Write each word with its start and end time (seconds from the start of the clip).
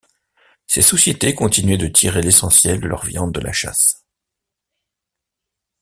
Ces 0.65 0.81
sociétés 0.81 1.35
continuaient 1.35 1.77
de 1.77 1.85
tirer 1.85 2.23
l'essentiel 2.23 2.79
de 2.81 2.87
leur 2.87 3.05
viande 3.05 3.31
de 3.33 3.39
la 3.39 3.51
chasse. 3.53 4.03